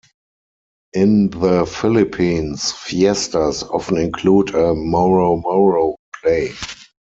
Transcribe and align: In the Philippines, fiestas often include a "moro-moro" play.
In 0.93 1.29
the 1.29 1.63
Philippines, 1.67 2.71
fiestas 2.71 3.61
often 3.61 3.99
include 3.99 4.55
a 4.55 4.73
"moro-moro" 4.73 5.95
play. 6.19 6.53